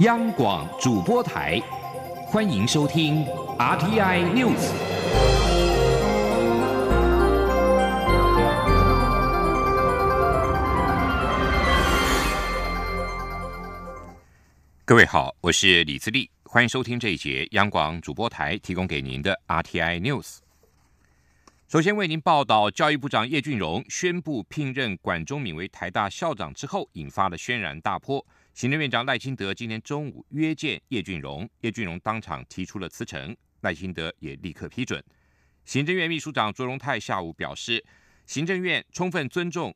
[0.00, 1.60] 央广主播台，
[2.28, 3.24] 欢迎收听
[3.58, 4.70] RTI News。
[14.84, 20.36] 各位好，我是李自立，欢迎收听这一节央广主播台提供给您的 RTI News。
[21.66, 28.24] 首先为您报道，教育部长叶俊荣宣布聘任管中敏为台大校长之后，引发了轩然大波。
[28.58, 35.00] 行政院长赖清德今天中午约见叶俊荣，叶俊荣当场提出了辞呈，赖清德也立刻批准。
[35.64, 37.86] 行政院秘书长卓荣泰下午表示，
[38.26, 39.72] 行政院充分尊重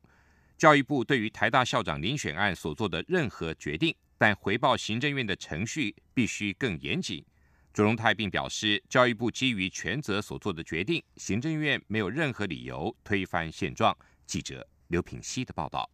[0.58, 7.24] 教育部对于台大校长遴选案所做的任何决定，但回报行政院的程序必须更严谨。
[7.72, 13.96] 卓荣泰并表示，教育部基于权责所做的决定，行政院没有任何理由推翻现状。
[14.26, 15.88] 记者刘品熙的报道。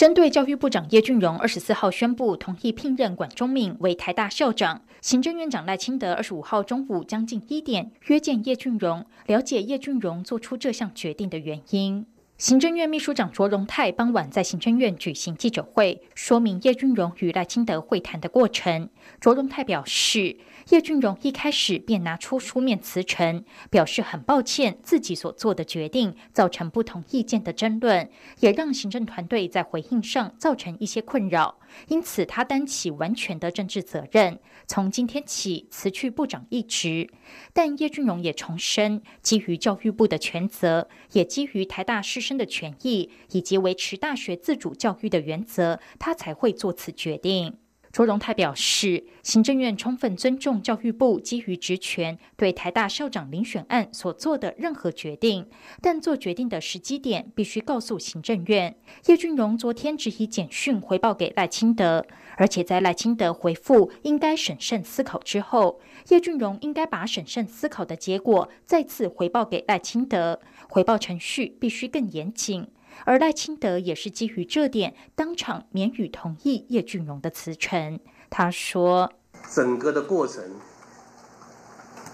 [0.00, 12.06] 针对教育部长叶俊荣二十四号宣布同意聘任管中敏为台大校长，行政院长赖清德二十五号中午将近一点约见叶俊荣，了解叶俊荣做出这项决定的原因。
[12.40, 18.88] 行政院秘书长卓荣泰傍晚在行政院举行记者会，说明叶俊荣与赖清德会谈的过程。
[19.20, 20.38] 卓荣泰表示，
[20.70, 34.38] 叶俊荣一开始便拿出书面辞呈，表示很抱歉自己所做的决定造成不同意见的争论，也让行政团队在回应上造成一些困扰，因此他担起完全的政治责任。
[34.70, 37.10] 从今天起辞去部长一职，
[37.52, 47.58] 但叶俊荣也重申，基于教育部的权责，也基于台大师生的权益，以及维持大学自主教育的原则，他才会做此决定。
[47.92, 55.44] 卓荣泰表示，行政院充分尊重教育部基于职权对台大校长遴选案所做的任何决定，
[55.82, 58.76] 但做决定的时机点必须告诉行政院。
[59.06, 65.80] 叶俊荣昨天只以简讯回报给赖清德，而且在赖清德回复应该审慎思考之后，
[66.10, 72.68] 叶俊荣应该把审慎思考的结果再次回报给赖清德，回报程序必须更严谨。
[73.04, 77.98] 而赖清德也是基于这点，当场免予同意叶俊荣的辞呈。
[78.28, 79.12] 他说
[79.52, 80.44] ：“整个的过程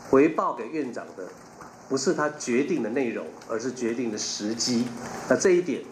[0.08, 1.28] 回报给院长的，
[1.88, 4.86] 不是他决定的内容，而是决定的时机。
[5.28, 5.82] 那这一点，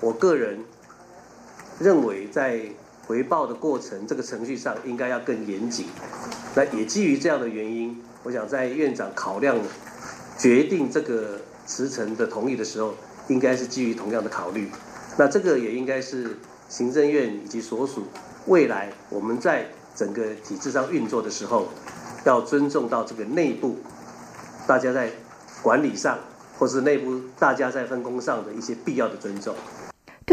[0.00, 0.64] 我个人
[1.78, 2.60] 认为在
[3.06, 5.86] 回报的过程这个程序上，应该要更严谨。
[6.54, 9.56] 那也基于这样的原因，我想在院长考量
[10.38, 12.94] 决定这个辞呈的同意的时候。”
[13.28, 14.70] 应该是基于同样的考虑，
[15.16, 16.36] 那这个也应该是
[16.68, 18.06] 行政院以及所属
[18.46, 21.68] 未来我们在整个体制上运作的时候，
[22.24, 23.76] 要尊重到这个内部
[24.66, 25.10] 大家在
[25.62, 26.18] 管理上，
[26.58, 29.54] 或是内部大家在分工上的一些必要的尊重。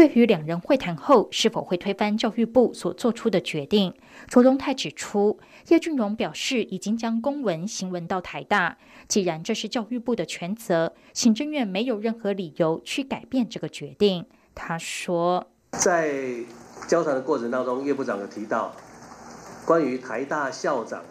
[0.00, 3.92] 对于两人会谈后是否会推翻教育部所做出的决定，
[4.28, 5.38] 卓荣泰指出，
[5.68, 8.78] 叶俊荣表示已经将公文行文到台大。
[9.08, 14.24] 既然这是教育部的全责，行政院没有任何理由去改变这个决定。
[14.54, 16.10] 他说，在
[16.88, 18.74] 交谈的过程当中，叶部长有提到
[19.66, 21.02] 关于台大校长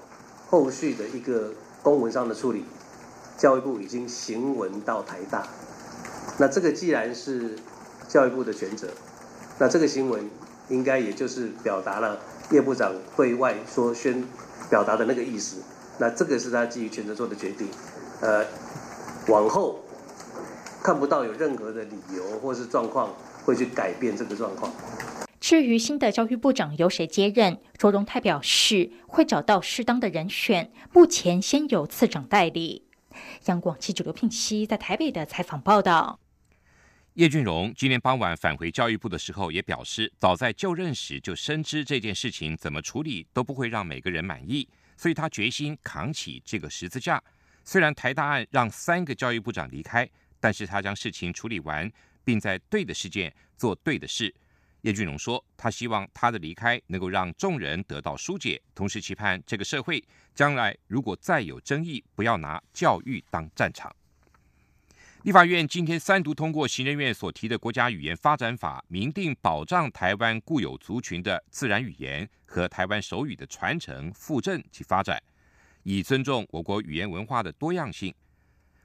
[0.47, 2.63] 后续的一个公文上的处理，
[3.37, 5.47] 教育部已经行文到台大。
[6.39, 7.55] 那这个既然是
[8.09, 8.89] 教育部的全责，
[9.59, 10.29] 那这个新闻
[10.67, 12.19] 应该也就是表达了
[12.51, 14.25] 叶部长对外说宣
[14.69, 15.61] 表达的那个意思。
[15.99, 17.67] 那这个是他基于全责做的决定，
[18.21, 18.43] 呃，
[19.27, 19.79] 往后
[20.81, 23.13] 看不到有任何的理由或是状况
[23.45, 24.71] 会去改变这个状况。
[25.39, 32.85] 至于新的教育部长由谁接任，卓荣泰表示会找到适当的人选，目前先由次长代理。
[33.45, 36.19] 央广记者刘聘熙在台北的采访报道。
[37.19, 44.65] 叶俊荣今天傍晚返回教育部的时候，也表示，早在就任时就深知这件事情怎么处理都不会让每个人满意。
[44.95, 47.21] 所以他决心扛起这个十字架。
[47.65, 50.09] 虽然台大案让三个教育部长离开，
[50.39, 51.91] 但是他将事情处理完，
[52.23, 54.33] 并在对的时间做对的事。
[54.83, 60.01] 叶俊荣说，他希望他的离开能够让众人得到疏解，同时期盼这个社会
[60.33, 63.93] 将来如果再有争议，不要拿教育当战场。
[65.23, 75.21] 立法院今天三读通过行政院所提的国家语言发展法，明定保障台湾固有族群的自然语言和台湾手语的传承、复振及发展，
[75.83, 78.15] 以尊重我国语言文化的多样性。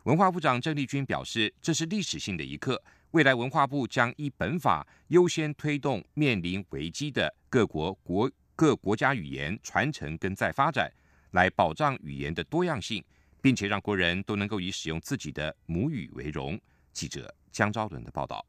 [0.03, 2.83] 文化部长郑丽君表示，这是历史性的一刻，
[3.13, 10.93] 未来文化部将依本法优先推动面临危机的各国国各国家语言传承跟再发展，
[11.31, 13.05] 来保障语言的多样性。
[13.45, 16.59] 并且让国人都能够以使用自己的母语为荣。
[16.95, 18.43] 记者江昭伦的报道。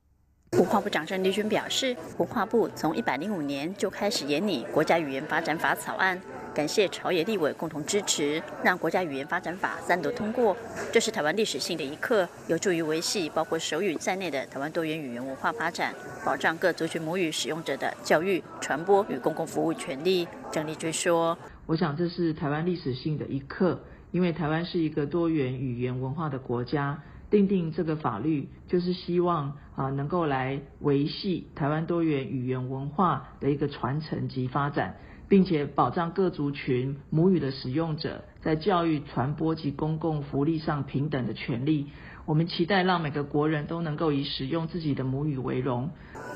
[0.53, 6.17] 文化部长郑丽君表示，文化部从一百零五年就开始研拟国家语言发展法草案。
[6.53, 10.55] 感谢朝野立委共同支持，让国家语言发展法三读通过。
[10.93, 15.93] 这是台湾历史性的一刻，有助于维系包括手语在内的台湾多元语言文化发展，
[16.23, 20.25] 保障各族群母语使用者的教育、传播与公共服务权利。
[20.53, 21.37] 郑丽君说
[21.67, 23.83] ：“我想这是台湾历史性的一刻，
[24.15, 34.95] 因为台湾是一个多元语言文化的国家，定定这个法律就是希望啊能够来维系台湾多元语言文化的一个传承及发展。”
[35.27, 41.87] 并且保障各族群母语的使用者在教育、传播及公共福利上平等的权利。
[42.25, 45.89] 我们期待让每个国人都能够以使用自己的母语为荣。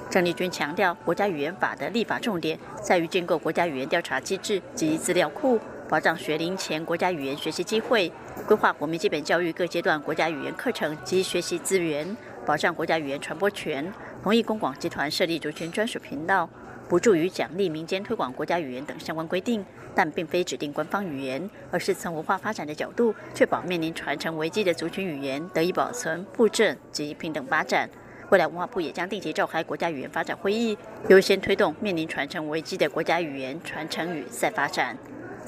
[0.09, 8.11] 郑丽君强调，国家语言法的立法重点在于建构国家语言调查机制及资料库，保障学龄前国家语言学习机会，
[8.47, 12.15] 规划国民基本教育各阶段国家语言课程及学习资源，
[12.45, 13.91] 保障国家语言传播权。
[14.21, 16.47] 同意公广集团设立族群专属频道。
[16.87, 19.63] 不助于奖励民间推广国家语言等相关规定，
[19.95, 27.89] 但并非指定官方语言，而是从文化发展的角度，确保面临传承危机的族群语言得以保存、复振及平等发展。
[28.29, 30.77] 未来文化部也将定期召开国家语言发展会议，
[31.09, 34.97] 优先推动面临传承危机的国家语言传承与再发展。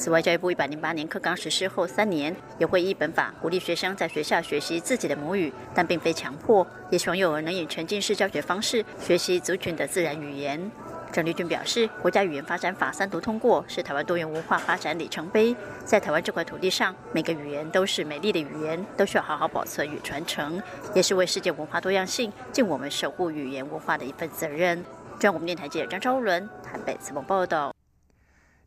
[0.02, 10.72] 此外，教育部一百零八年课纲实施后三年，也会依本法鼓励学生在学校学习自己的母语，但并非强迫，也希望幼儿能以沉浸式教学方式学习族群的自然语言。
[11.12, 15.56] 郑丽君表示，国家语言发展法三读通过是台湾多元文化发展里程碑。
[15.86, 20.60] 在台湾这块土地上，每个语言都是美丽的语言，都需要好好保存与传承，
[20.96, 24.84] 也是为世界文化多样性尽我们守护语言文化的一份责任。
[25.20, 27.71] 中央广播电台记者张昭伦台北采访报道。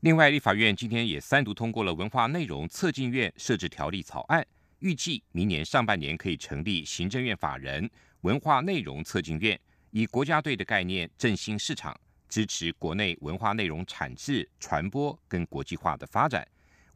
[0.05, 4.47] 另外，立法院今天也三读通过了文化内容策进院设置条例草案，
[4.81, 7.91] 预计明年上半年可以成立行政院法人
[8.21, 9.59] 文化内容策进院，
[9.93, 11.99] 以国家队的概念振兴市场。
[12.29, 16.47] 支持国内文化内容产制、传播跟国际化的发展，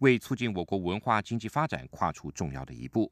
[0.00, 3.10] 为促进我国文化经济发展跨出重要的一步。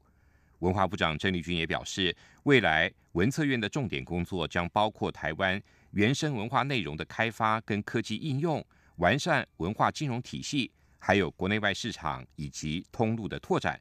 [0.59, 5.59] 文化部长郑丽君也表示，未来文策院的重点工作将包括台湾
[5.89, 8.63] 原生文化内容的开发跟科技应用，
[8.97, 13.79] 完善文化金融体系，还有国内外市场以及通路的拓展。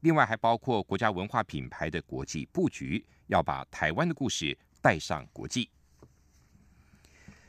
[0.00, 5.68] 另外，还包括国家文化品牌的国际布局，要把台湾的故事带上国际。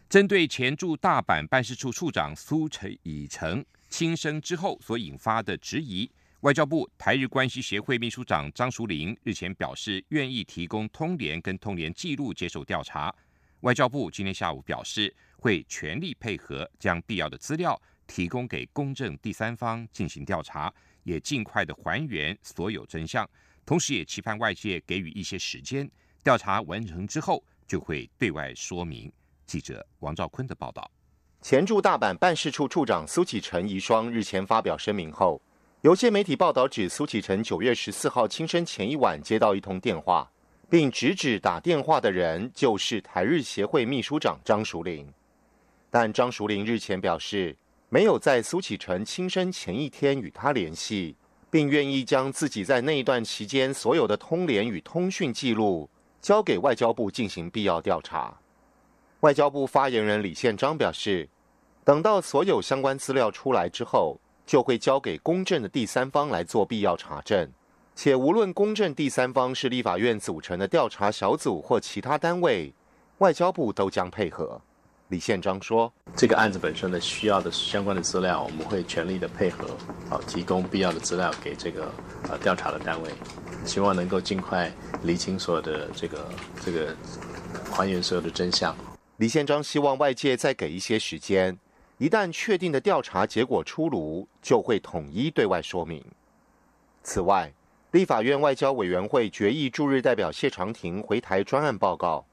[0.10, 13.14] 针对前驻大阪办事处处长苏成以成轻生之后所引发的质疑，外交部台日关系协会秘书长张淑玲日前表示，愿意提供通联跟通联记录接受调查。
[13.62, 20.74] 外交部今天下午表示，会全力配合，将必要的资料提供给公正第三方进行调查，
[21.04, 23.30] 也尽快的还原所有真相。
[23.66, 25.90] 同时，也期盼外界给予一些时间，
[26.24, 29.12] 调查完成之后就会对外说明。
[29.46, 30.90] 记者王兆坤的报道：
[31.42, 35.42] 前驻大阪办事处处长苏启成遗孀日前发表声明后，
[35.82, 40.32] 有些媒体报道指苏启成九月十四号轻生前一晚接到一通电话，
[40.70, 45.12] 并直指打电话的人就是台日协会秘书长张淑玲。
[45.90, 47.58] 但张淑玲日前表示，
[47.90, 51.16] 没有在苏启成轻生前一天与他联系，
[51.50, 55.90] 并愿意将自己在那一段期间所有的通联与通讯记录
[56.22, 58.38] 交给外交部进行必要调查。
[59.22, 61.28] 外交部发言人李宪章表示，
[61.84, 67.52] 等到所有相关资料出来之后，就会交给公正的第三方来做必要查证，
[68.02, 72.74] 且无论公正第三方是立法院组成的调查小组或其他单位，
[73.18, 74.62] 外交部都将配合。
[75.10, 79.76] 李宪章说：“这个案子本身的需要的相关的资料，我们会全力的配合，
[80.10, 81.92] 好提供必要的资料给这个
[82.30, 83.12] 呃调查的单位，
[83.66, 84.72] 希望能够尽快
[85.04, 86.30] 厘清所有的这个
[86.64, 86.96] 这个
[87.70, 88.74] 还原所有的真相。”
[89.18, 91.60] 李宪章希望外界再给一些时间，
[91.98, 96.02] 一旦确定的调查结果出炉，就会统一对外说明。
[97.04, 97.52] 此外，
[97.92, 102.24] 立法院外交委员会决议驻日代表谢长廷回台专案报告。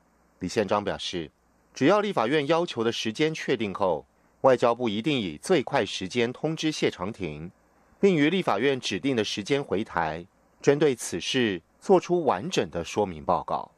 [0.41, 1.31] 李宪章表示，
[1.73, 4.05] 只要立法院要求的时间确定后，
[4.43, 7.51] 外交部一定以最快时间通知谢长廷，
[7.99, 10.27] 并于立法院指定的时间回台，
[10.61, 13.71] 针对此事做出完整的说明报告。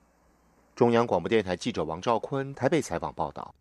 [0.74, 3.54] 中央广播电台记者王兆坤台北采访报道：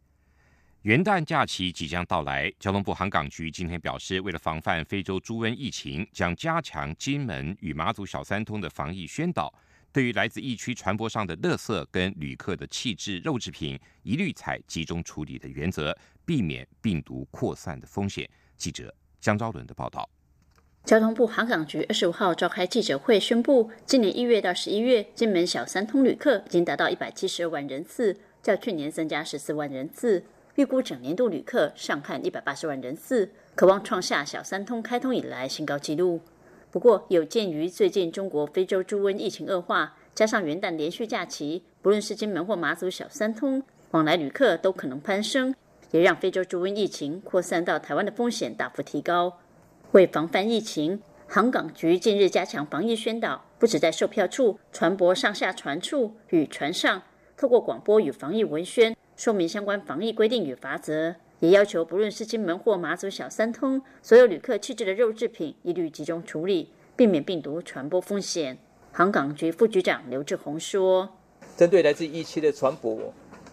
[0.84, 9.54] 元旦假期即将到来，交通部航港局今天表示，为了防范非洲猪瘟疫情，将加强金门与马祖小三通的防疫宣导。
[9.92, 18.30] 对于来自疫区船舶上的垃圾跟旅客的气质肉制品，一律采集中处理的原则，避免病毒扩散的风险。
[18.56, 20.08] 记者江昭伦的报道。
[20.86, 30.24] 交通部航港局二十五号召开记者会，宣布今年一月到十一月，金门小三通旅客已经达到一百七十二万人次，较去年增加十四万人次，
[30.58, 36.20] 预估整年度旅客上看一百八十万人次，渴望创下小三通开通以来新高纪录。
[36.72, 43.62] 不过，有鉴于最近中国非洲猪瘟疫情恶化，加上元旦连续假期，不论是金门或马祖小三通
[43.92, 45.54] 往来旅客都可能攀升，
[45.92, 49.38] 也让非洲猪瘟疫情扩散到台湾的风险大幅提高。
[49.92, 57.04] 为防范疫情，航港局近日加强防疫宣导，不止在售票处、船舶上下船处与船上，
[57.38, 61.16] 透过广播与防疫文宣说明相关防疫规定与法则。
[61.40, 68.60] 也要求，不论是金门或马祖小三通，所有旅客弃置的肉制品一律集中处理，避免病毒传播风险。
[68.92, 71.10] 航港局副局长刘志宏说
[71.58, 72.98] ：“针对来自一期的船舶，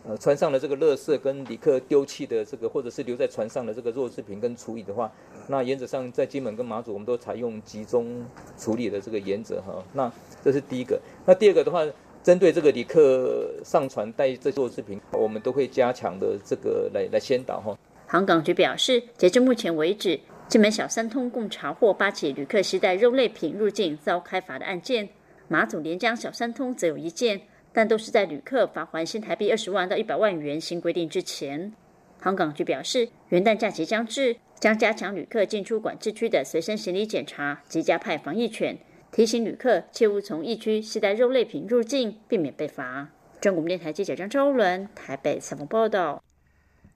[0.07, 5.11] 呃，船上的这个垃圾跟旅客丢弃的这个，或者是留在船上的这个肉制品跟处理的话，
[5.49, 8.23] 那原则上在金门跟马祖，我们都采用集中
[8.59, 9.83] 处理的这个原则哈。
[9.95, 11.01] 那这是第一个。
[11.25, 11.83] 那第二个的话。”
[12.25, 17.79] 针对这个旅客上传带这做视频，我们都会加强的这个来来先导哈。
[18.07, 25.07] 航港局表示，截至目前为止，金门小三通共查获八起旅客携带肉类品入境遭开罚的案件，
[25.49, 27.43] 马祖连江小三通则有一件，
[27.75, 31.75] 但都是在旅客罚还新台币二十万到一百万元新规定之前。
[32.19, 38.79] 航港局表示，元旦假期将至，将加强旅客进出管制区的随身行李检查及加派防疫犬。
[39.15, 43.09] 提醒旅客切勿从疫区携带肉类品入境，避免被罚。
[43.41, 46.21] 中国电台记者张昭伦台北采访报道。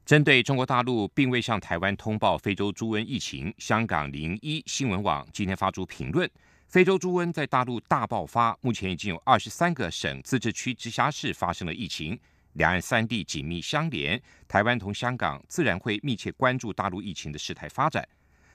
[0.05, 6.29] 针对中国大陆并未向台湾通报非洲猪瘟疫情，香港零一新闻网今天发出评论：
[6.67, 12.19] 非洲猪瘟在大陆大爆发，目前已经有二十三个省、自治区、直辖市发生了疫情，
[12.55, 18.05] 两岸三地紧密相连，台湾同香港自然会密切关注大陆疫情的事态发展。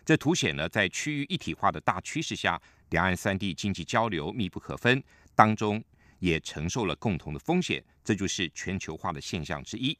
[0.05, 2.62] 这凸显了在区域一体化的大趋势下。
[2.93, 5.83] 两岸三地经济交流密不可分，当中
[6.19, 9.97] 也承受了共同的风险，这就是全球化的现象之一。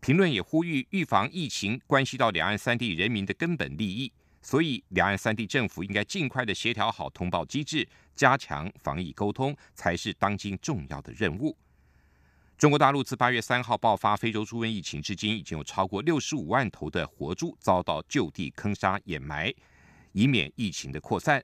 [0.00, 4.12] 评论也呼吁，预防疫情关系到两岸三地人民的根本利益，
[4.42, 11.56] 所以两岸三地政府应该尽快的协调好通报机制，加强防疫沟通，才是当今重要的任务。
[12.58, 19.50] 中国大陆自八月三号爆发非洲猪瘟疫情至今，已经有超过六十五万头的活猪遭到就地坑杀掩埋，
[20.12, 21.42] 以免疫情的扩散。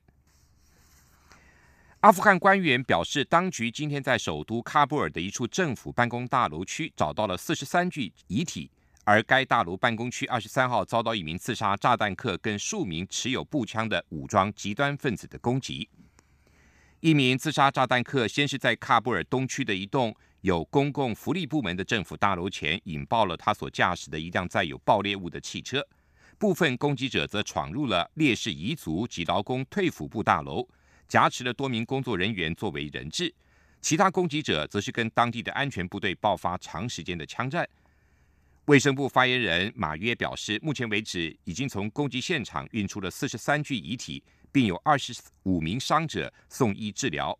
[2.06, 8.70] 阿富汗官员表示，当局今天在首都喀布尔的一处政府办公大楼区找到了四十三具遗体，
[9.02, 15.88] 而该大楼办公区二十三号遭到一名自杀炸弹客跟数名持有步枪的武装极端分子的攻击。
[17.00, 25.84] 一名自杀炸弹客先是在喀布尔东区的一栋有公共福利部门的政府大楼前引爆了他所驾驶的一辆载有爆裂物的汽车，
[26.38, 30.68] 部分攻击者则闯入了烈士彝族及劳工退抚部大楼。
[31.08, 33.32] 挟持了多名工作人员作为人质，
[33.80, 37.68] 其他攻击者则是跟当地的安全部队爆发长时间的枪战。
[38.66, 44.20] 卫生部发言人马约表示，目前为止已经从攻击现场运出了四十三具遗体，
[44.50, 47.38] 并有二十五名伤者送医治疗。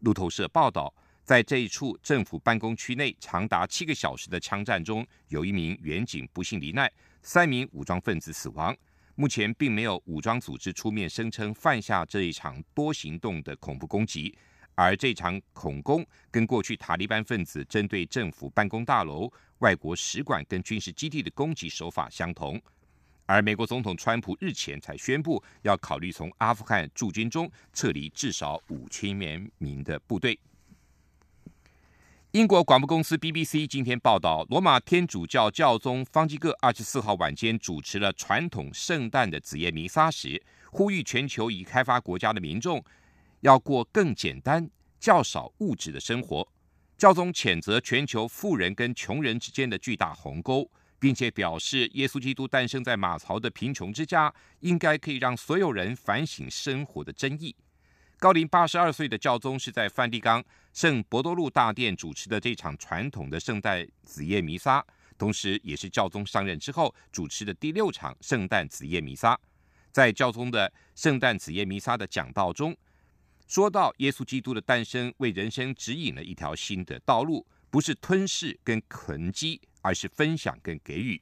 [0.00, 0.92] 路透社报道，
[1.22, 6.90] 在这一处政府办公区内长达七个小时的枪战中，有一名远警不幸罹难，
[7.20, 8.74] 三名武装分子死亡。
[9.14, 14.34] 目前并没有武装组织出面声称犯下这一场多行动的恐怖攻击，
[14.74, 22.60] 而这场恐攻跟过去塔利班分子针对政府办公大楼、外国使馆跟军事基地的攻击手法相同。
[23.26, 29.14] 而美国总统川普日前才宣布要考虑从阿富汗驻军中撤离至少五千
[29.58, 30.38] 名的部队。
[32.32, 42.82] 英国广播公司 BBC 今天报道，罗马天主教教宗方济各二十四号晚间主持了传统圣诞的子夜弥撒时，呼吁全球已开发国家的民众
[43.40, 44.66] 要过更简单、
[44.98, 46.48] 较少物质的生活。
[46.96, 57.54] 教宗谴责全球富人跟穷人之间的巨大鸿沟，并且表示，耶稣基督诞生在马槽的贫穷之家，应该可以让所有人反省生活的真意。
[58.22, 60.40] 高龄八十二岁的教宗是在梵蒂冈
[60.72, 64.80] 圣伯多禄大殿主持的这场传统的圣诞子夜弥撒，
[65.18, 69.36] 同时也是教宗上任之后主持的第六场圣诞子夜弥撒。
[69.90, 72.76] 在教宗的圣诞子夜弥撒的讲道中，
[73.48, 81.20] 说到耶稣基督的诞生为人生指引了一条新的道路，不是吞噬跟囤积，而是分享跟给予。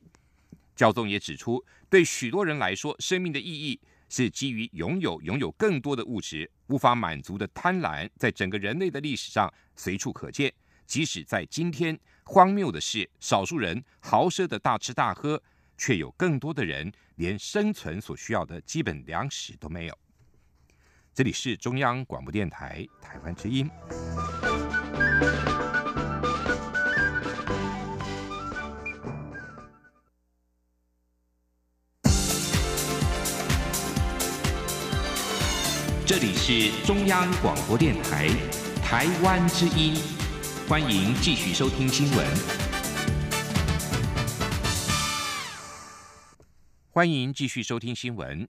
[0.76, 3.80] 教宗也指出，对许多人来说，生命的意义。
[4.12, 10.52] 是基于拥有拥有更多的物质无法满足的贪婪，在整个人类的历史上随处可见。
[10.86, 15.40] 即使在今天，荒谬的是，少数人豪奢的大吃大喝，
[15.76, 19.98] 却有更多的人连生存所需要的基本粮食都没有。
[21.12, 23.68] 这里是中央广播电台台湾之音。
[36.10, 38.26] 这里是中央广播电台
[38.82, 39.94] 台湾之音，
[40.68, 42.26] 欢迎继续收听新闻。
[46.90, 48.48] 欢迎继续收听新闻。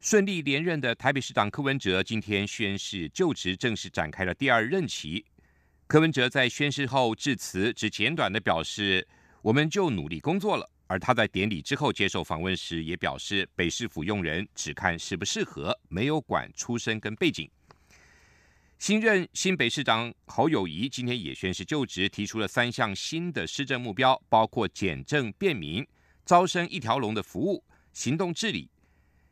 [0.00, 5.24] 顺利连任的台北市长柯文哲今天宣誓就职，正式展开了第二任期。
[5.86, 9.08] 柯文哲在宣誓后致辞，只简短的表示
[9.40, 17.48] ：“我们就努力工作了。”而他在典礼之后接受访问时也表示，北市府用人只看适不适合，没有管出身跟背景。
[18.76, 25.86] 新任新北市长侯友谊今天也宣誓就职，提出了三项新的施政目标，包括简政便民、
[26.26, 28.68] 招生一条龙的服务、行动治理，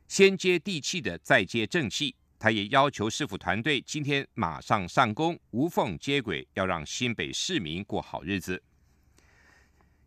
[0.06, 2.14] 先接地气的再接正气。
[2.38, 8.62] 他也要求市府团队今天马上上工，无缝接轨，要让新北市民过好日子。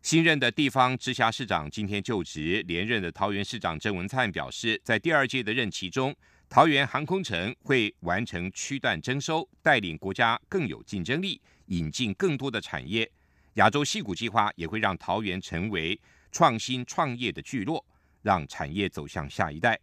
[0.02, 6.12] 新任的地方直辖市长今天就职，连任的桃园市长郑文灿表示，在第二届的任期中，
[6.48, 13.08] 桃园航空城会完成区段征收，带领国家更有竞争力，引进更多的产业。
[13.54, 15.98] 亚洲戏谷计划也会让桃园成为
[16.32, 17.84] 创新创业的聚落，
[18.22, 19.78] 让产业走向下一代，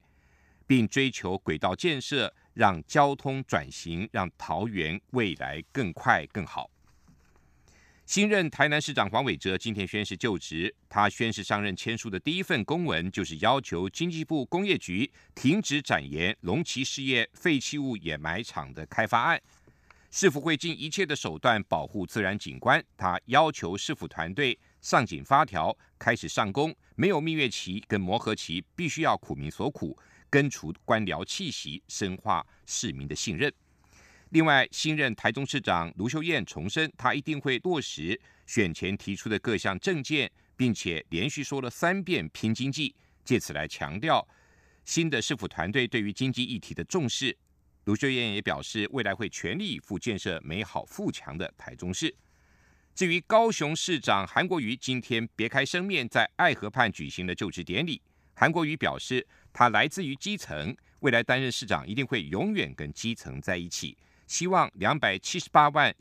[0.67, 6.69] 并追求轨道建设，让交通转型，让桃园未来更快更好。
[8.10, 10.74] 新任台南市长黄伟哲今天宣誓就职。
[10.89, 19.39] 他宣誓上任签署的第一份公文，就是要求经济部工业局停止展延龙旗事业废弃物掩埋场的开发案。
[20.10, 22.84] 市府会尽一切的手段保护自然景观。
[22.98, 29.96] 他要求市府团队上紧发条，开始上工，没有蜜月期跟磨合期，必须要苦民所苦，
[30.32, 33.54] 根除官僚气息，深化市民的信任。
[34.29, 42.95] 另外，新任台中市长卢秀燕重申，他一定会落实选前提出的各项政见，并且连续说了三遍拼经济，
[43.25, 44.27] 借此来强调
[44.86, 47.36] 新的市府团队对于经济议题的重视。
[47.86, 52.15] 卢秀燕也表示，未来会全力以赴建设美好富强的台中市。
[52.93, 57.99] 至于高雄市长韩国瑜，今天别开生面，在爱河畔举行了就职典礼。
[58.36, 63.97] 韩国瑜表示，他来自于基层，未来担任市长一定会永远跟基层在一起。
[64.30, 65.94] 希望两百七十八万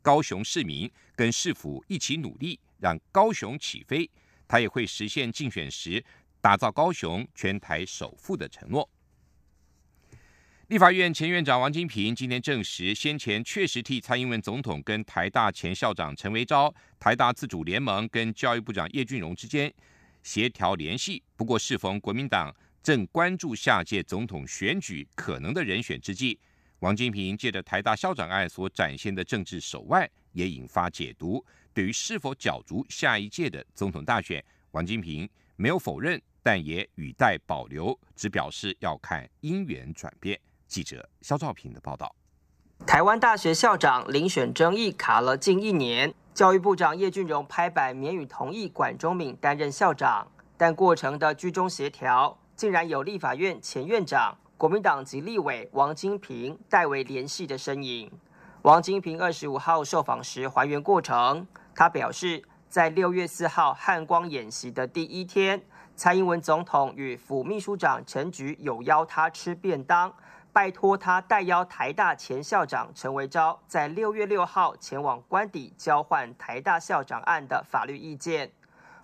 [0.00, 4.08] 高雄市民跟市府一起努力，让高雄起飞。
[4.46, 6.02] 他也会实现竞选时
[6.40, 8.88] 打造高雄全台首富的承诺。
[10.68, 19.72] 立法院前院长王金平今天证实，先前确实替蔡英文总统跟台大前校长陈维昭、台大自主联盟跟教育部长叶俊荣之间
[20.22, 21.20] 协调联系。
[21.36, 26.38] 不过，适逢国民党正关注下届总统选举可能的人选之际。
[26.82, 31.44] 王金平借着台大校长案所展现的政治手腕，也引发解读。
[31.72, 40.36] 对于是否角逐下一届的总统大选，王金平没有否认，但也语带保留，只表示要看因缘转变。
[40.66, 42.12] 记者肖兆平的报道。
[42.84, 54.36] 台湾大学校长遴选争议卡了近一年，教育部长叶俊荣拍板免予同意管中敏担任校长，但过程的居中协调，竟然有立法院前院长。
[54.62, 58.08] 国民党籍立委王金平代为联系的身影。
[58.62, 61.44] 王金平二十五号受访时还原过程，
[61.74, 65.60] 他表示，在六月四号汉光演习的第一天，
[65.96, 70.14] 蔡英文总统与副秘书长陈菊有邀他吃便当，
[70.52, 78.48] 拜托他代邀台大前校长陈维昭在六月六号前往官邸交换台大校长案的法律意见。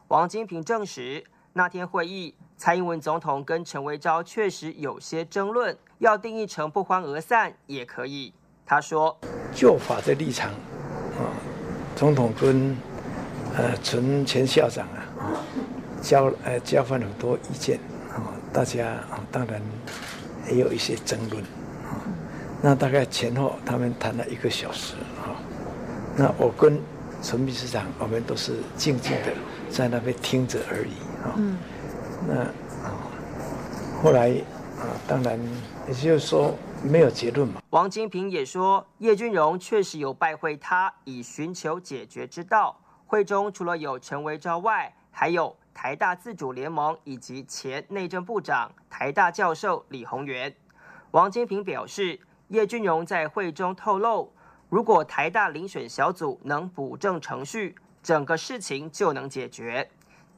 [0.07, 2.34] 王金平证实，那天会议。
[2.61, 8.34] 蔡英文总统跟陈维昭确实有些争论，要定义成不欢而散也可以。
[8.66, 9.16] 他说
[9.54, 11.30] ：“就法的立场，啊，
[11.94, 12.76] 总统跟
[13.56, 15.38] 呃陈前校长啊
[16.02, 17.78] 交呃交换很多意见，
[18.11, 19.62] 啊，大家啊当然
[20.50, 21.40] 也有一些争论，
[21.84, 22.02] 啊，
[22.61, 25.38] 那大概前后他们谈了一个小时，啊，
[26.16, 26.80] 那我跟
[27.22, 29.32] 陈秘书长我们都是静静的
[29.70, 30.92] 在那边听着而已，
[31.24, 31.35] 啊。”
[32.26, 32.40] 那
[32.85, 32.94] 啊，
[34.02, 34.31] 后来
[34.78, 35.38] 啊，当然
[35.87, 37.62] 也就是说没有结论嘛。
[37.70, 42.78] 王金平也说，叶俊荣确实有拜会他，以寻求解决之道。
[43.07, 50.54] 会中除了有陈维昭外，还有台大自主联盟以及前内政部长、台大教授李宏源。
[51.12, 54.31] 王金平表示，叶俊荣在会中透露，
[54.68, 59.88] 如果台大遴选小组能补正程序，整个事情就能解决。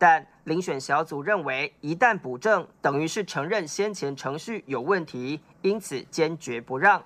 [0.01, 7.03] 但遴选小组认为，一旦补正，等于是承认先前程序有问题，因此坚决不让。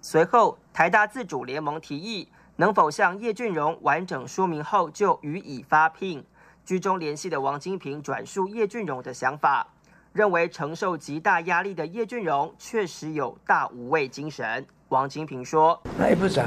[0.00, 6.24] 随后，台大自主联盟提议，能否向叶俊荣完整说明后就予以发聘。
[6.64, 9.66] 居中联系的王金平转述叶俊荣的想法，
[10.12, 14.64] 认为承受极大压力的叶俊荣确实有大无畏精神。
[14.90, 16.46] 王金平说：“那叶部长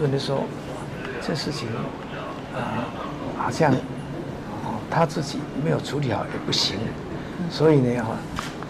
[0.00, 0.44] 认为说，
[1.20, 1.68] 这事情
[2.54, 2.86] 啊，
[3.36, 3.74] 好像
[4.94, 6.78] 他自己没有处理好也不行，
[7.50, 8.16] 所以呢哈，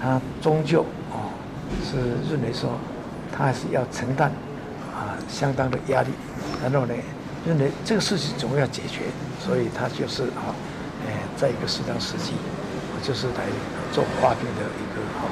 [0.01, 1.29] 他终究哦
[1.85, 1.99] 是
[2.33, 2.71] 认为说，
[3.31, 4.33] 他还是要承担
[4.95, 6.09] 啊相当的压力，
[6.63, 6.95] 然后呢
[7.47, 9.03] 认为这个事情总要解决，
[9.39, 10.57] 所以他就是啊，
[11.07, 12.33] 哎，在一个适当时机，
[13.03, 13.45] 就是来
[13.93, 15.29] 做划定的一个哈。”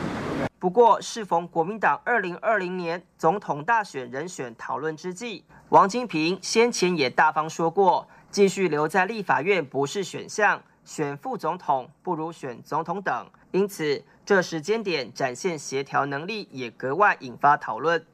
[0.61, 13.27] 不过，适逢国民党二零二零年总统大选人选讨论之际，王金平先前也大方说过，继续留在立法院不是选项，选副总统不如选总统等。
[13.51, 18.05] 因此，这时间点展现协调能力也格外引发讨论。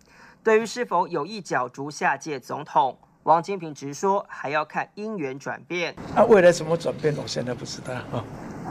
[0.43, 5.95] 对于是否有意角逐下届总统，王金平直说还要看因缘转变。
[6.15, 8.25] 那未来怎么转变，我现在不知道啊。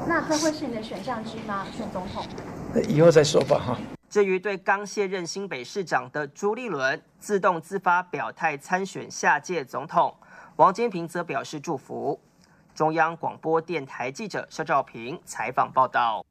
[0.07, 1.65] 那这会是你的选项之一吗？
[1.75, 2.25] 选总统？
[2.87, 3.77] 以后再说吧，哈。
[4.09, 10.15] 至于对刚卸任新北市长的朱立伦自动自发表态参选下届总统，
[10.55, 12.19] 王金平则表示祝福。
[12.77, 16.23] 中央广播电台记者肖兆平采访报道。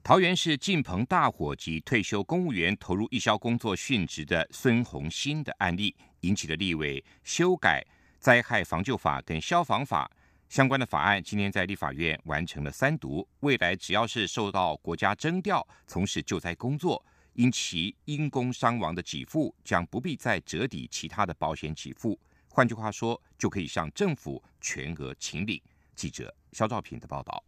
[0.00, 7.84] 桃园市晋鹏大火及退休公务员投入义消工作殉职的孙宏新的案例，引起了立委修改
[8.20, 10.08] 灾害防救法跟消防法。
[10.48, 22.16] 相关的法案今天在立法院完成了三读，未来只要是受到国家征调从事救灾工作，因其因公伤亡的给付将不必再折抵其他的保险给付。
[22.54, 25.62] 换句话说，就可以向政府全额清理。
[25.96, 27.42] 记者肖兆平的报道：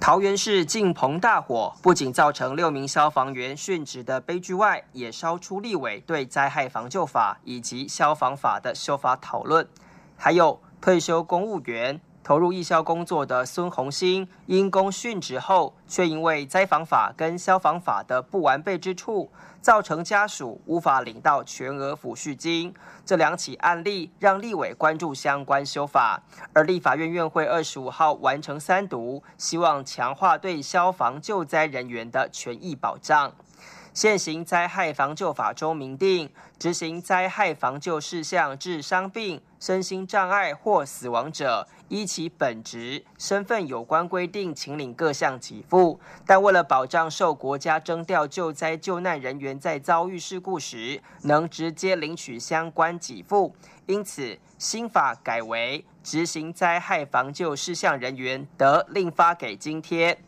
[0.00, 9.68] 桃园市进棚大火不仅造成六名消防员殉职的悲剧外，也烧出立委对灾害防救法以及消防法的修法讨论，
[10.16, 12.00] 还有退休公务员。
[12.24, 22.74] 投入义消工作的孙宏兴因公殉职后，却因为灾防法跟消防法的不完备之处，造成家属无法领到全额抚恤金。
[23.04, 26.22] 这两起案例让立委关注相关修法，
[26.54, 33.30] 而立法院院会二十五号完成三读，希望强化对消防救灾人员的权益保障。
[33.92, 46.00] 现行灾害防救法中明定，执行灾害防救事项致伤病、身心障碍或死亡者，依其本职、身份有关规定，请领各项给付。
[46.26, 53.54] 但为了保障受国家征调救灾救难人员在遭遇事故时能直接领取相关给付，
[53.86, 60.18] 因此新法改为执行灾害防救事项人员得另发给津贴。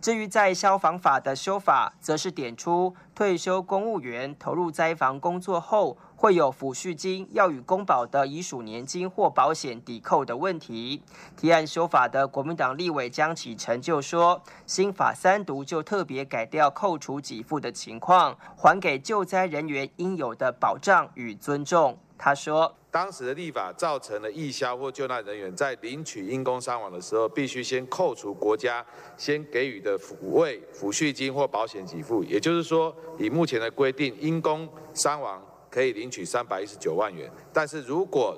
[0.00, 11.02] 至于在消防法的修法，则是点出退休公务员投入灾防工作后，会有抚恤金要与公保的遗属年金或保险抵扣的问题。
[11.34, 21.96] 提案修法的国民党立委江启臣就说，新法三读就特别改掉扣除给付的情况，还给救灾人员应有的保障与尊重。
[22.18, 22.76] 他说。
[22.90, 28.84] 当时的立法造成了义消或救难人员在领取因公伤亡的时候，必须先扣除国家
[29.16, 32.22] 先给予的抚慰、抚恤金或保险给付。
[32.24, 38.36] 也就是说，以目前的规定，因公伤亡可以领取三百一十九万元，但是如果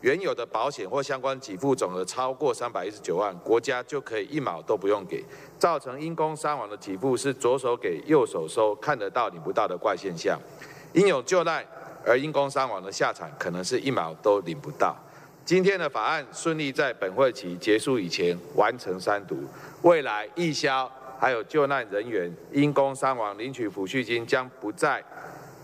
[0.00, 5.24] 原有的保险或相关给付总额超过三百一十九万，国家就可以一毛都不用给。
[5.58, 10.40] 造成因公伤亡的给付是左手给右手收，看得到领不到的怪现象。
[10.92, 11.64] 因有救难。
[12.06, 14.94] 而因公伤亡的下场，可能是一毛都领不到。
[15.42, 19.38] 今天的法案顺利在本会期结束以前完成三读，
[19.80, 25.02] 未来义消还有救难人员因公伤亡领取抚恤金，将不再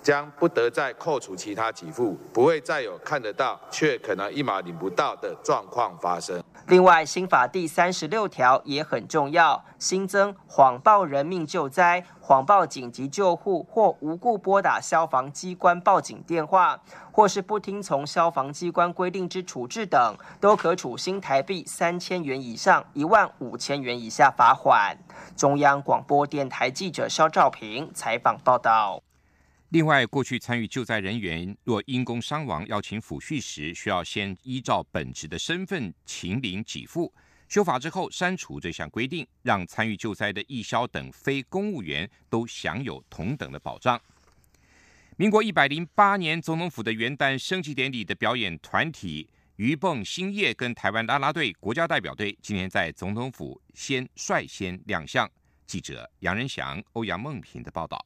[0.03, 6.43] 将不得再扣除其他给付，不会再有看得到却可能一毛领不到的状况发生。
[6.67, 24.97] 另外，新法第三十六条也很重要，新增谎报人命救灾、谎报紧急救护或无故拨打消防机关报警电话，或是不听从消防机关规定之处置等，都可处新台币三千元以上一万五千元以下罚款。
[25.37, 29.03] 中央广播电台记者肖兆平采访报道。
[29.71, 37.15] 另外，过去参与救灾人员若因公伤亡要请抚恤时，需要先依照本职的身份请领给付。
[37.49, 44.01] 修法之后，删除这项规定，让参与救灾的义消等非公务员都享有同等的保障。
[45.17, 55.31] 民国一百零八年总统府的元旦升旗典礼的表演团体鱼蹦兴业跟台湾啦啦队国家代表队，今天在总统府先率先亮相。
[55.65, 58.05] 记者杨仁祥、欧阳梦平的报道。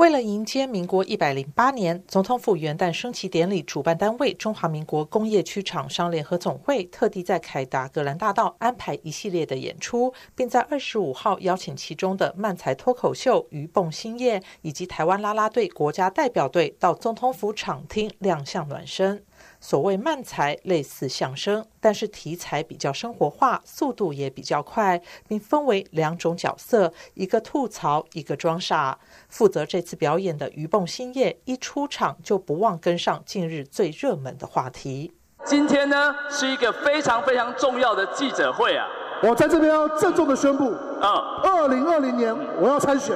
[0.00, 19.22] 为了迎接民国一百零八年总统府元旦升旗典礼，主办单位中华民国工业区厂商联合总会特地在凯达格兰大道安排一系列的演出，并在二十五号邀请其中的漫才脱口秀鱼蹦新业以及台湾啦啦队国家代表队到总统府场厅亮相暖身。
[19.60, 28.98] 所谓慢才类似相声，但是题材比较生活化，速度也比较快，并分为两种角色，一个吐槽，一个装傻。
[29.28, 35.12] 负责这次表演的鱼蹦新业一出场就不忘跟上近日最热门的话题。
[35.44, 38.86] 今天呢是一个非常非常重要的记者会啊！
[39.22, 40.70] 我在这边要郑重的宣布，
[41.00, 43.14] 啊，二零二零年我要参选。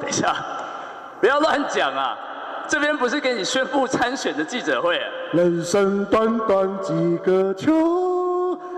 [0.00, 0.36] 等一下，
[1.20, 2.18] 不要乱讲啊！
[2.68, 5.00] 这边不是给你宣布参选的记者会。
[5.34, 7.72] 人生短短几个秋，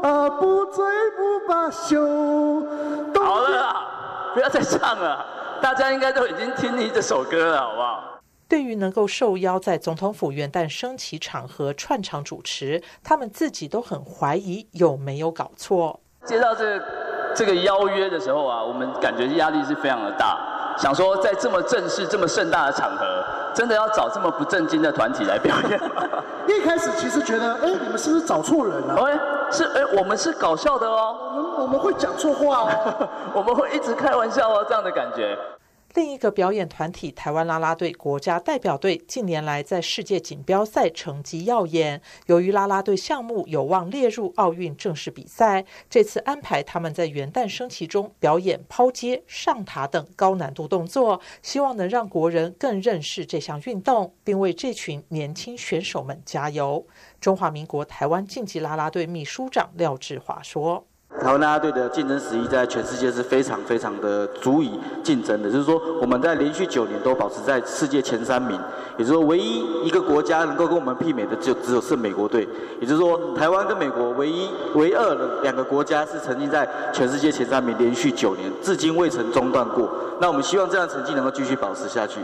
[0.03, 2.01] 啊，不醉不罢休。
[3.15, 3.77] 好了，
[4.33, 5.23] 不要再唱了，
[5.61, 8.21] 大家应该都已经听腻这首歌了，好不好？
[8.49, 16.01] 对于能够受邀在总统府元旦升旗场合串场主持，他们自己都很怀疑有没有搞错。
[16.25, 16.83] 接到这
[17.35, 20.39] 这个邀约的时候啊，我们感觉压力是非常的大，
[20.79, 23.23] 想说在这么正式、这么盛大的场合。
[23.57, 25.81] 真的要找这么不正经的团体来表演？
[26.47, 29.03] 一开始其实觉得，哎，你们是不是找错人了？
[29.03, 29.19] 哎，
[29.51, 35.37] 是哎，我们是搞笑的哦，我们我们会讲错话哦， 我们会一直开玩笑哦，这样的感觉。
[35.97, 56.87] 另一个表演团体台湾啦啦队国家代表队近年来在世界锦标赛成绩耀眼，由于啦啦队项目有望列入奥运正式比赛，这次安排他们在元旦升旗中表演抛接、上塔等高难度动作，希望能让国人更认识这项运动，并为这群年轻选手们加油。
[57.19, 60.87] 中华民国台湾竞技啦啦队秘书长廖志华说。
[61.21, 68.57] 台湾大家队的竞争实力在全世界是非常非常的足以竞争的，就是说我们在连续九年都保持在世界前三名，
[68.97, 72.47] 也就是说唯一一个国家能够跟我们媲美的就只有是美国队，
[72.81, 79.89] 也就是说台湾跟美国唯一唯二的两个国家是曾经在全世界前三名连续九年，至今未曾中断过。
[80.21, 82.21] 那我们希望这样成绩能够继续保持下去。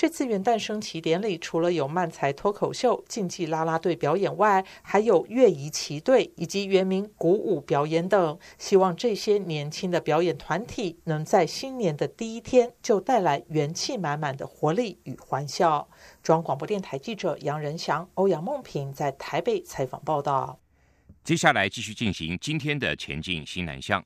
[0.00, 8.38] 这次元旦升旗典礼，除了有漫才脱口秀、竞技啦啦队表演外，还有乐仪旗队以及原名鼓舞表演等。
[8.56, 15.86] 希望这些年轻的表演团体，能在新年的第一天就带来元气满满的活力与欢笑。
[16.22, 20.58] 中央广播电台记者杨仁祥、欧阳梦平在台北采访报道。
[21.22, 24.02] 接下来继续进行今天的前进新南向。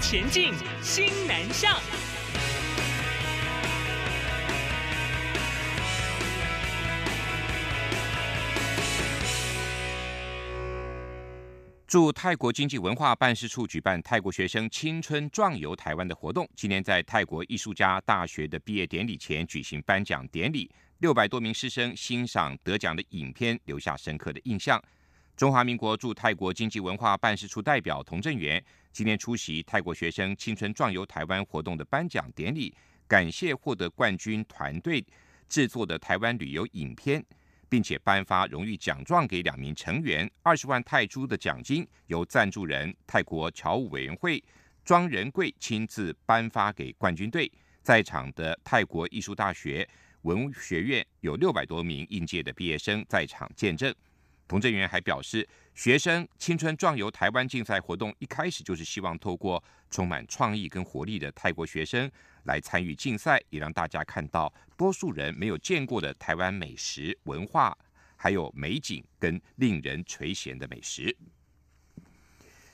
[0.00, 1.76] 前进新南向。
[11.86, 20.68] 驻泰国经济文化办事处举办泰国学生青春壮游台湾的活动，今年在泰国艺术家大学的毕业典礼前举行颁奖典礼，
[20.98, 24.82] 六百多名师生欣赏得奖的影片，留下深刻的印象。
[25.36, 32.74] 中华民国驻泰国经济文化办事处代表童振源今天出席泰国学生青春壮游台湾活动的颁奖典礼，
[33.06, 35.04] 感谢获得冠军团队
[35.48, 37.24] 制作的台湾旅游影片。
[37.68, 44.42] 并且颁发荣誉奖状给两名成员，二十万泰铢的奖金由赞助人泰国侨务委员会
[44.84, 47.50] 庄仁贵亲自颁发给冠军队。
[47.82, 49.88] 在场的泰国艺术大学
[50.22, 53.94] 文学院有六百多名应届的毕业生在场见证。
[54.48, 62.10] 童振源还表示，学生青春壮游台湾竞赛活动一开始就是希望透过充满创意跟活力的泰国学生。
[62.46, 67.76] 来参与竞赛，也让大家看到多数人没有见过的台湾美食文化，
[68.16, 71.16] 还有美景跟令人垂涎的美食。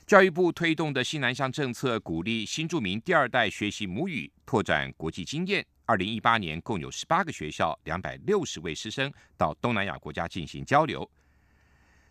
[0.05, 5.65] 教育部推动的新南向政策，鼓励新住民第二代学习母语，拓展国际经验。
[5.85, 11.09] 二零一八年，共有十八个学校，两百六十位师生到东南亚国家进行交流。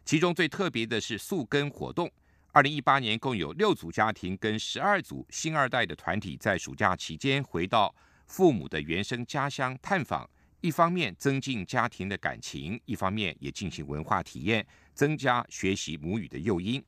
[0.04, 2.10] 其中最特别的是宿根活动。
[2.54, 7.94] 二零一八年，共有六组家庭跟十二组新二代的团体在暑假期间回到
[8.26, 10.28] 父母的原生家乡探访，
[10.60, 16.84] 一方面增进家庭的感情，一方面也进行文化体验，增加学习母语的诱因。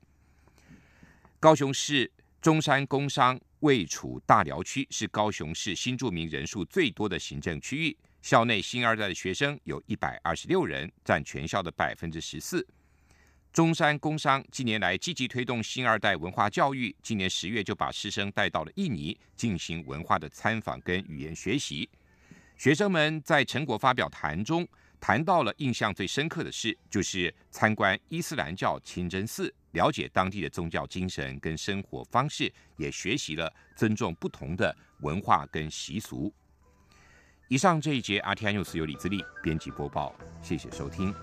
[1.41, 12.67] 高雄市中山工商位处大寮区，是高雄市新住民人数最多的行政区域，校内新二代的学生有一百二十六人，占全校的百分之十四。
[13.55, 21.89] 中山工商近年来积极推动新二代文化教育，今年十月就把师生带到了印尼进行文化的参访跟语言学习。
[22.57, 24.67] 学生们在成果发表谈中
[24.99, 36.35] 谈到了印象最深刻的事，就是参观伊斯兰教清真寺，了解当地的宗教精神跟生活方式，也学习了尊重不同的文化跟习俗。
[37.47, 40.13] 以上这一节 RTI News 由李自力编辑播报，
[40.43, 41.15] 谢谢收听。